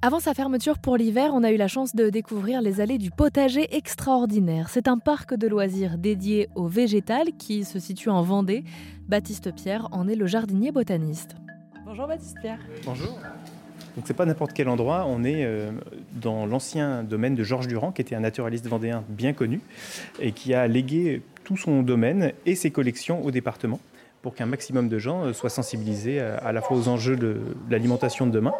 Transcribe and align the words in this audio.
Avant 0.00 0.20
sa 0.20 0.32
fermeture 0.32 0.78
pour 0.78 0.96
l'hiver, 0.96 1.32
on 1.34 1.42
a 1.42 1.50
eu 1.50 1.56
la 1.56 1.66
chance 1.66 1.96
de 1.96 2.08
découvrir 2.08 2.62
les 2.62 2.80
allées 2.80 2.98
du 2.98 3.10
potager 3.10 3.66
extraordinaire. 3.76 4.68
C'est 4.68 4.86
un 4.86 4.96
parc 4.96 5.34
de 5.34 5.48
loisirs 5.48 5.98
dédié 5.98 6.48
au 6.54 6.68
végétal 6.68 7.26
qui 7.36 7.64
se 7.64 7.80
situe 7.80 8.08
en 8.08 8.22
Vendée. 8.22 8.62
Baptiste 9.08 9.52
Pierre 9.52 9.88
en 9.90 10.06
est 10.06 10.14
le 10.14 10.28
jardinier 10.28 10.70
botaniste. 10.70 11.34
Bonjour 11.84 12.06
Baptiste 12.06 12.36
Pierre. 12.40 12.60
Bonjour. 12.84 13.18
Donc 13.96 14.04
c'est 14.04 14.14
pas 14.14 14.24
n'importe 14.24 14.52
quel 14.52 14.68
endroit, 14.68 15.04
on 15.08 15.24
est 15.24 15.44
euh, 15.44 15.72
dans 16.12 16.46
l'ancien 16.46 17.02
domaine 17.02 17.34
de 17.34 17.42
Georges 17.42 17.66
Durand, 17.66 17.90
qui 17.90 18.00
était 18.00 18.14
un 18.14 18.20
naturaliste 18.20 18.68
vendéen 18.68 19.02
bien 19.08 19.32
connu 19.32 19.60
et 20.20 20.30
qui 20.30 20.54
a 20.54 20.68
légué 20.68 21.22
tout 21.42 21.56
son 21.56 21.82
domaine 21.82 22.32
et 22.46 22.54
ses 22.54 22.70
collections 22.70 23.24
au 23.24 23.32
département 23.32 23.80
pour 24.22 24.34
qu'un 24.34 24.46
maximum 24.46 24.88
de 24.88 24.98
gens 24.98 25.24
euh, 25.24 25.32
soient 25.32 25.50
sensibilisés 25.50 26.20
à 26.20 26.52
la 26.52 26.60
fois 26.60 26.76
aux 26.76 26.88
enjeux 26.88 27.16
de 27.16 27.40
l'alimentation 27.70 28.26
de 28.26 28.32
demain, 28.32 28.52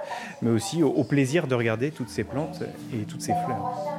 mais 0.43 0.50
aussi 0.50 0.82
au 0.82 1.04
plaisir 1.04 1.46
de 1.46 1.54
regarder 1.54 1.90
toutes 1.90 2.08
ces 2.08 2.25
plantes 2.25 2.62
et 2.93 3.04
toutes 3.04 3.22
ces 3.22 3.32
fleurs. 3.32 3.98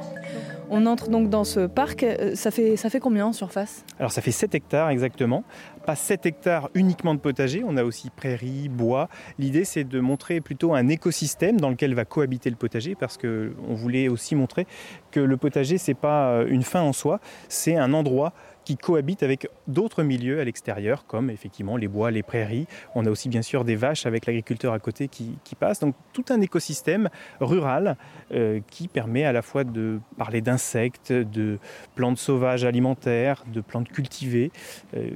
On 0.72 0.86
entre 0.86 1.10
donc 1.10 1.28
dans 1.28 1.42
ce 1.42 1.66
parc. 1.66 2.04
Euh, 2.04 2.36
ça 2.36 2.52
fait, 2.52 2.76
ça 2.76 2.90
fait 2.90 3.00
combien 3.00 3.26
en 3.26 3.32
surface? 3.32 3.84
Alors 3.98 4.12
ça 4.12 4.22
fait 4.22 4.30
7 4.30 4.54
hectares 4.54 4.90
exactement. 4.90 5.42
Pas 5.84 5.96
7 5.96 6.26
hectares 6.26 6.70
uniquement 6.74 7.14
de 7.14 7.18
potager, 7.18 7.64
on 7.66 7.76
a 7.76 7.82
aussi 7.82 8.10
prairies, 8.10 8.68
bois. 8.68 9.08
L'idée 9.38 9.64
c'est 9.64 9.82
de 9.82 9.98
montrer 9.98 10.40
plutôt 10.40 10.72
un 10.72 10.86
écosystème 10.86 11.60
dans 11.60 11.70
lequel 11.70 11.94
va 11.94 12.04
cohabiter 12.04 12.50
le 12.50 12.56
potager 12.56 12.94
parce 12.94 13.18
qu'on 13.18 13.74
voulait 13.74 14.08
aussi 14.08 14.36
montrer 14.36 14.66
que 15.10 15.18
le 15.18 15.36
potager 15.36 15.76
c'est 15.76 15.94
pas 15.94 16.44
une 16.46 16.62
fin 16.62 16.82
en 16.82 16.92
soi, 16.92 17.18
c'est 17.48 17.76
un 17.76 17.92
endroit 17.92 18.32
qui 18.70 18.76
cohabitent 18.76 19.24
avec 19.24 19.48
d'autres 19.66 20.04
milieux 20.04 20.38
à 20.38 20.44
l'extérieur, 20.44 21.04
comme 21.08 21.28
effectivement 21.28 21.76
les 21.76 21.88
bois, 21.88 22.12
les 22.12 22.22
prairies. 22.22 22.68
On 22.94 23.04
a 23.04 23.10
aussi 23.10 23.28
bien 23.28 23.42
sûr 23.42 23.64
des 23.64 23.74
vaches 23.74 24.06
avec 24.06 24.26
l'agriculteur 24.26 24.72
à 24.72 24.78
côté 24.78 25.08
qui, 25.08 25.34
passe. 25.58 25.80
Donc 25.80 25.96
tout 26.12 26.24
un 26.28 26.40
écosystème 26.40 27.08
rural 27.40 27.96
euh, 28.32 28.60
qui 28.70 28.86
permet 28.86 29.24
à 29.24 29.32
la 29.32 29.42
fois 29.42 29.64
de 29.64 29.98
parler 30.16 30.40
d'insectes, 30.40 31.12
de 31.12 31.58
plantes 31.96 32.18
sauvages 32.18 32.64
alimentaires, 32.64 33.42
de 33.52 33.60
plantes 33.60 33.88
cultivées, 33.88 34.52
euh, 34.96 35.10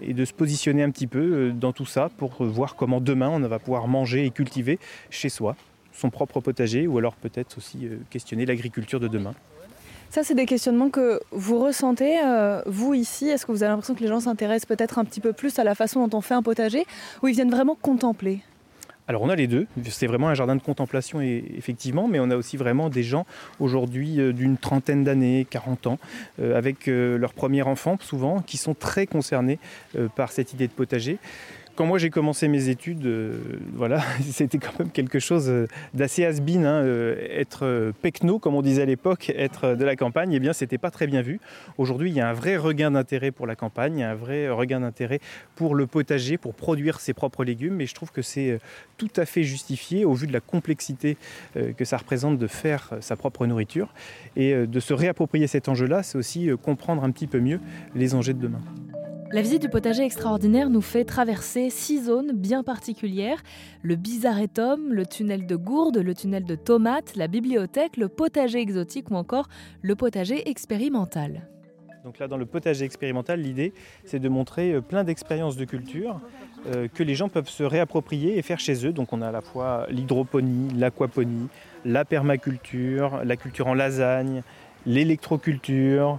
et 0.00 0.14
de 0.14 0.24
se 0.24 0.32
positionner 0.32 0.84
un 0.84 0.90
petit 0.92 1.08
peu 1.08 1.18
euh, 1.18 1.50
dans 1.50 1.72
tout 1.72 1.86
ça 1.86 2.10
pour 2.16 2.44
voir 2.44 2.76
comment 2.76 3.00
demain 3.00 3.28
on 3.28 3.40
va 3.40 3.58
pouvoir 3.58 3.88
manger 3.88 4.24
et 4.24 4.30
cultiver 4.30 4.78
chez 5.10 5.30
soi 5.30 5.56
son 5.92 6.10
propre 6.10 6.40
potager 6.40 6.86
ou 6.86 6.96
alors 6.98 7.16
peut-être 7.16 7.58
aussi 7.58 7.88
questionner 8.08 8.46
l'agriculture 8.46 9.00
de 9.00 9.08
demain. 9.08 9.34
Ça, 10.10 10.24
c'est 10.24 10.34
des 10.34 10.46
questionnements 10.46 10.90
que 10.90 11.20
vous 11.30 11.60
ressentez, 11.60 12.18
euh, 12.18 12.62
vous 12.66 12.94
ici. 12.94 13.28
Est-ce 13.28 13.46
que 13.46 13.52
vous 13.52 13.62
avez 13.62 13.70
l'impression 13.70 13.94
que 13.94 14.00
les 14.00 14.08
gens 14.08 14.18
s'intéressent 14.18 14.66
peut-être 14.66 14.98
un 14.98 15.04
petit 15.04 15.20
peu 15.20 15.32
plus 15.32 15.56
à 15.60 15.64
la 15.64 15.76
façon 15.76 16.04
dont 16.04 16.18
on 16.18 16.20
fait 16.20 16.34
un 16.34 16.42
potager, 16.42 16.84
ou 17.22 17.28
ils 17.28 17.34
viennent 17.34 17.50
vraiment 17.50 17.76
contempler? 17.80 18.40
Alors 19.06 19.22
on 19.22 19.28
a 19.28 19.36
les 19.36 19.46
deux, 19.46 19.68
c'est 19.88 20.08
vraiment 20.08 20.28
un 20.28 20.34
jardin 20.34 20.56
de 20.56 20.62
contemplation 20.62 21.20
effectivement, 21.20 22.08
mais 22.08 22.18
on 22.18 22.30
a 22.30 22.36
aussi 22.36 22.56
vraiment 22.56 22.90
des 22.90 23.04
gens 23.04 23.24
aujourd'hui 23.60 24.20
euh, 24.20 24.32
d'une 24.32 24.56
trentaine 24.56 25.04
d'années, 25.04 25.46
40 25.48 25.86
ans, 25.86 25.98
euh, 26.40 26.58
avec 26.58 26.86
leur 26.86 27.32
premier 27.32 27.62
enfant 27.62 27.96
souvent, 28.00 28.40
qui 28.40 28.56
sont 28.56 28.74
très 28.74 29.06
concernés 29.06 29.60
par 30.16 30.32
cette 30.32 30.52
idée 30.52 30.66
de 30.66 30.72
potager 30.72 31.18
quand 31.80 31.86
moi 31.86 31.96
j'ai 31.96 32.10
commencé 32.10 32.46
mes 32.46 32.68
études, 32.68 33.06
euh, 33.06 33.38
voilà, 33.72 34.02
c'était 34.30 34.58
quand 34.58 34.78
même 34.78 34.90
quelque 34.90 35.18
chose 35.18 35.48
euh, 35.48 35.66
d'assez 35.94 36.26
has-been. 36.26 36.66
Hein, 36.66 36.82
euh, 36.84 37.16
être 37.30 37.94
pecno, 38.02 38.38
comme 38.38 38.54
on 38.54 38.60
disait 38.60 38.82
à 38.82 38.84
l'époque, 38.84 39.32
être 39.34 39.76
de 39.76 39.84
la 39.86 39.96
campagne, 39.96 40.30
eh 40.34 40.40
bien, 40.40 40.52
c'était 40.52 40.76
pas 40.76 40.90
très 40.90 41.06
bien 41.06 41.22
vu. 41.22 41.40
Aujourd'hui, 41.78 42.10
il 42.10 42.14
y 42.14 42.20
a 42.20 42.28
un 42.28 42.34
vrai 42.34 42.58
regain 42.58 42.90
d'intérêt 42.90 43.30
pour 43.30 43.46
la 43.46 43.56
campagne, 43.56 43.96
il 43.96 44.00
y 44.00 44.02
a 44.02 44.10
un 44.10 44.14
vrai 44.14 44.50
regain 44.50 44.80
d'intérêt 44.80 45.20
pour 45.54 45.74
le 45.74 45.86
potager, 45.86 46.36
pour 46.36 46.52
produire 46.52 47.00
ses 47.00 47.14
propres 47.14 47.44
légumes. 47.44 47.80
Et 47.80 47.86
je 47.86 47.94
trouve 47.94 48.12
que 48.12 48.20
c'est 48.20 48.58
tout 48.98 49.08
à 49.16 49.24
fait 49.24 49.42
justifié 49.42 50.04
au 50.04 50.12
vu 50.12 50.26
de 50.26 50.34
la 50.34 50.40
complexité 50.40 51.16
que 51.54 51.84
ça 51.86 51.96
représente 51.96 52.36
de 52.36 52.46
faire 52.46 52.90
sa 53.00 53.16
propre 53.16 53.46
nourriture. 53.46 53.94
Et 54.36 54.52
de 54.66 54.80
se 54.80 54.92
réapproprier 54.92 55.46
cet 55.46 55.70
enjeu-là, 55.70 56.02
c'est 56.02 56.18
aussi 56.18 56.50
comprendre 56.62 57.04
un 57.04 57.10
petit 57.10 57.26
peu 57.26 57.40
mieux 57.40 57.60
les 57.94 58.14
enjeux 58.14 58.34
de 58.34 58.40
demain. 58.40 58.60
La 59.32 59.42
visite 59.42 59.62
du 59.62 59.68
potager 59.68 60.02
extraordinaire 60.02 60.70
nous 60.70 60.80
fait 60.80 61.04
traverser 61.04 61.70
six 61.70 62.06
zones 62.06 62.32
bien 62.32 62.64
particulières 62.64 63.40
le 63.82 63.94
bizarretum, 63.94 64.92
le 64.92 65.06
tunnel 65.06 65.46
de 65.46 65.54
gourde, 65.54 65.98
le 65.98 66.14
tunnel 66.14 66.44
de 66.44 66.56
tomates, 66.56 67.14
la 67.14 67.28
bibliothèque, 67.28 67.96
le 67.96 68.08
potager 68.08 68.58
exotique 68.58 69.08
ou 69.12 69.14
encore 69.14 69.48
le 69.82 69.94
potager 69.94 70.50
expérimental. 70.50 71.42
Donc 72.02 72.18
là, 72.18 72.26
dans 72.26 72.38
le 72.38 72.46
potager 72.46 72.84
expérimental, 72.84 73.40
l'idée, 73.40 73.72
c'est 74.04 74.18
de 74.18 74.28
montrer 74.28 74.72
euh, 74.72 74.80
plein 74.80 75.04
d'expériences 75.04 75.56
de 75.56 75.64
culture 75.64 76.20
euh, 76.66 76.88
que 76.88 77.04
les 77.04 77.14
gens 77.14 77.28
peuvent 77.28 77.48
se 77.48 77.62
réapproprier 77.62 78.36
et 78.36 78.42
faire 78.42 78.58
chez 78.58 78.84
eux. 78.84 78.92
Donc 78.92 79.12
on 79.12 79.22
a 79.22 79.28
à 79.28 79.32
la 79.32 79.42
fois 79.42 79.86
l'hydroponie, 79.90 80.72
l'aquaponie, 80.74 81.46
la 81.84 82.04
permaculture, 82.04 83.20
la 83.24 83.36
culture 83.36 83.68
en 83.68 83.74
lasagne, 83.74 84.42
l'électroculture, 84.86 86.18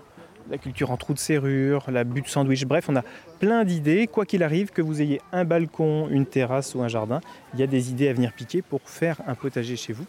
la 0.50 0.57
culture 0.57 0.91
en 0.91 0.97
trou 0.97 1.13
de 1.13 1.19
serrure, 1.19 1.90
la 1.91 2.03
butte 2.03 2.28
sandwich, 2.28 2.66
bref, 2.66 2.90
on 2.90 2.96
a 2.96 3.03
plein 3.40 3.63
d'idées. 3.63 4.07
Quoi 4.07 4.25
qu'il 4.25 4.44
arrive, 4.44 4.72
que 4.72 4.81
vous 4.81 5.02
ayez 5.02 5.22
un 5.31 5.46
balcon, 5.46 6.07
une 6.09 6.25
terrasse 6.25 6.75
ou 6.75 6.81
un 6.81 6.88
jardin, 6.88 7.22
il 7.53 7.59
y 7.59 7.63
a 7.63 7.68
des 7.68 7.91
idées 7.91 8.07
à 8.07 8.13
venir 8.13 8.34
piquer 8.34 8.62
pour 8.62 8.81
faire 8.85 9.22
un 9.28 9.35
potager 9.35 9.75
chez 9.75 9.94
vous. 9.94 10.06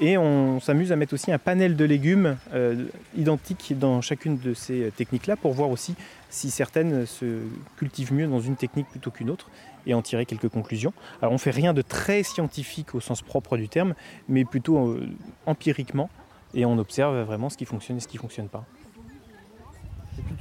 Et 0.00 0.18
on 0.18 0.58
s'amuse 0.58 0.90
à 0.90 0.96
mettre 0.96 1.14
aussi 1.14 1.30
un 1.30 1.38
panel 1.38 1.76
de 1.76 1.84
légumes 1.84 2.36
euh, 2.52 2.86
identiques 3.16 3.78
dans 3.78 4.00
chacune 4.00 4.38
de 4.38 4.52
ces 4.52 4.92
techniques-là 4.96 5.36
pour 5.36 5.52
voir 5.52 5.70
aussi 5.70 5.94
si 6.30 6.50
certaines 6.50 7.06
se 7.06 7.42
cultivent 7.76 8.12
mieux 8.12 8.26
dans 8.26 8.40
une 8.40 8.56
technique 8.56 8.88
plutôt 8.88 9.12
qu'une 9.12 9.30
autre 9.30 9.50
et 9.86 9.94
en 9.94 10.02
tirer 10.02 10.26
quelques 10.26 10.48
conclusions. 10.48 10.92
Alors 11.22 11.32
on 11.32 11.38
fait 11.38 11.52
rien 11.52 11.72
de 11.74 11.82
très 11.82 12.24
scientifique 12.24 12.94
au 12.96 13.00
sens 13.00 13.22
propre 13.22 13.56
du 13.56 13.68
terme, 13.68 13.94
mais 14.28 14.44
plutôt 14.44 14.88
euh, 14.88 15.08
empiriquement 15.46 16.10
et 16.54 16.64
on 16.64 16.78
observe 16.78 17.20
vraiment 17.22 17.50
ce 17.50 17.56
qui 17.56 17.64
fonctionne 17.64 17.96
et 17.98 18.00
ce 18.00 18.08
qui 18.08 18.16
ne 18.16 18.22
fonctionne 18.22 18.48
pas 18.48 18.64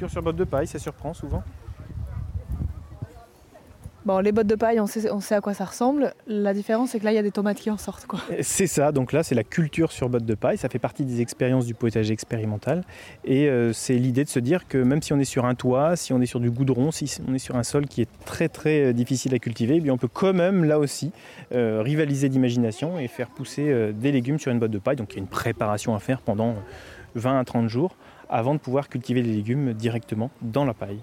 sur 0.10 0.22
bottes 0.22 0.36
de 0.36 0.44
paille, 0.44 0.68
ça 0.68 0.80
surprend 0.80 1.14
souvent. 1.14 1.44
Bon, 4.06 4.20
les 4.20 4.34
bottes 4.34 4.48
de 4.48 4.56
paille, 4.56 4.82
on 4.82 4.88
sait, 4.88 5.10
on 5.12 5.22
sait, 5.22 5.36
à 5.36 5.40
quoi 5.40 5.54
ça 5.54 5.64
ressemble. 5.64 6.14
La 6.28 6.54
différence, 6.54 6.90
c'est 6.90 7.00
que 7.00 7.06
là, 7.06 7.14
il 7.14 7.16
y 7.16 7.20
a 7.20 7.24
des 7.24 7.32
tomates 7.32 7.58
qui 7.58 7.72
en 7.72 7.78
sortent. 7.78 8.06
Quoi. 8.06 8.20
C'est 8.42 8.68
ça, 8.68 8.92
donc 8.92 9.14
là, 9.14 9.24
c'est 9.24 9.36
la 9.36 9.46
culture 9.46 9.94
sur 9.94 10.10
bottes 10.10 10.26
de 10.26 10.36
paille. 10.36 10.58
Ça 10.58 10.68
fait 10.68 10.80
partie 10.80 11.06
des 11.06 11.22
expériences 11.22 11.66
du 11.66 11.74
potager 11.74 12.12
expérimental. 12.12 12.84
Et 13.24 13.48
euh, 13.48 13.72
c'est 13.72 13.96
l'idée 13.96 14.26
de 14.26 14.30
se 14.30 14.40
dire 14.40 14.68
que 14.68 14.78
même 14.78 15.02
si 15.02 15.14
on 15.14 15.20
est 15.20 15.24
sur 15.26 15.46
un 15.46 15.56
toit, 15.56 15.96
si 15.96 16.12
on 16.12 16.20
est 16.20 16.26
sur 16.26 16.42
du 16.42 16.52
goudron, 16.52 16.92
si 16.92 17.18
on 17.26 17.34
est 17.34 17.40
sur 17.40 17.56
un 17.56 17.64
sol 17.64 17.86
qui 17.88 18.02
est 18.02 18.10
très 18.26 18.50
très 18.50 18.88
euh, 18.88 18.94
difficile 18.94 19.34
à 19.36 19.40
cultiver, 19.40 19.76
eh 19.78 19.80
bien, 19.80 19.94
on 19.94 19.98
peut 19.98 20.10
quand 20.12 20.34
même, 20.34 20.66
là 20.66 20.80
aussi, 20.80 21.14
euh, 21.54 21.82
rivaliser 21.82 22.28
d'imagination 22.28 23.00
et 23.00 23.08
faire 23.08 23.30
pousser 23.30 23.94
des 23.94 24.12
légumes 24.12 24.38
sur 24.38 24.52
une 24.52 24.60
botte 24.60 24.72
de 24.72 24.80
paille. 24.80 24.98
Donc 24.98 25.14
il 25.14 25.16
y 25.16 25.20
a 25.20 25.22
une 25.22 25.28
préparation 25.28 25.96
à 25.96 26.00
faire 26.00 26.20
pendant 26.20 26.56
20 27.16 27.40
à 27.40 27.46
30 27.46 27.70
jours 27.70 27.96
avant 28.34 28.56
de 28.56 28.60
pouvoir 28.60 28.90
cultiver 28.90 29.22
les 29.22 29.32
légumes 29.32 29.74
directement 29.74 30.32
dans 30.42 30.66
la 30.66 30.74
paille. 30.74 31.00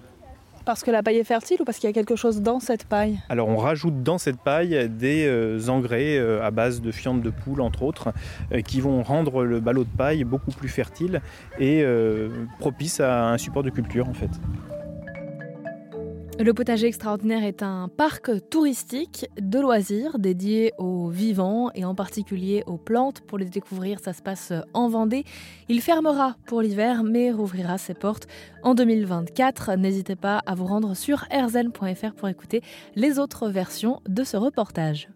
Parce 0.65 0.83
que 0.83 0.91
la 0.91 1.01
paille 1.01 1.17
est 1.17 1.23
fertile 1.23 1.57
ou 1.61 1.65
parce 1.65 1.79
qu'il 1.79 1.89
y 1.89 1.89
a 1.89 1.93
quelque 1.93 2.15
chose 2.15 2.41
dans 2.41 2.59
cette 2.59 2.85
paille? 2.85 3.19
Alors 3.29 3.47
on 3.47 3.57
rajoute 3.57 4.03
dans 4.03 4.19
cette 4.19 4.37
paille 4.37 4.89
des 4.89 5.25
euh, 5.25 5.69
engrais 5.69 6.17
euh, 6.17 6.45
à 6.45 6.51
base 6.51 6.81
de 6.81 6.91
fientes 6.91 7.21
de 7.21 7.31
poule 7.31 7.61
entre 7.61 7.81
autres 7.81 8.13
euh, 8.51 8.61
qui 8.61 8.79
vont 8.79 9.01
rendre 9.01 9.43
le 9.43 9.59
ballot 9.59 9.85
de 9.85 9.97
paille 9.97 10.23
beaucoup 10.23 10.51
plus 10.51 10.69
fertile 10.69 11.21
et 11.59 11.83
propice 12.59 12.99
à 12.99 13.29
un 13.29 13.37
support 13.37 13.63
de 13.63 13.69
culture 13.69 14.07
en 14.07 14.13
fait. 14.13 14.29
Le 16.39 16.53
potager 16.53 16.87
extraordinaire 16.87 17.43
est 17.43 17.61
un 17.61 17.87
parc 17.87 18.31
touristique 18.49 19.27
de 19.39 19.59
loisirs 19.59 20.17
dédié 20.17 20.73
aux 20.79 21.07
vivants 21.07 21.69
et 21.75 21.85
en 21.85 21.93
particulier 21.93 22.63
aux 22.65 22.77
plantes. 22.77 23.21
Pour 23.21 23.37
les 23.37 23.45
découvrir, 23.45 23.99
ça 23.99 24.13
se 24.13 24.23
passe 24.23 24.51
en 24.73 24.89
Vendée. 24.89 25.23
Il 25.69 25.81
fermera 25.81 26.35
pour 26.47 26.61
l'hiver 26.61 27.03
mais 27.03 27.31
rouvrira 27.31 27.77
ses 27.77 27.93
portes 27.93 28.27
en 28.63 28.73
2024. 28.73 29.75
N'hésitez 29.75 30.15
pas 30.15 30.41
à 30.47 30.55
vous 30.55 30.65
rendre 30.65 30.95
sur 30.95 31.25
rzn.fr 31.31 32.13
pour 32.15 32.27
écouter 32.27 32.61
les 32.95 33.19
autres 33.19 33.49
versions 33.49 34.01
de 34.07 34.23
ce 34.23 34.37
reportage. 34.37 35.09